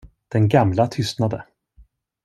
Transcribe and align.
Den 0.33 0.49
gamla 0.49 0.87
tystnade. 0.87 1.43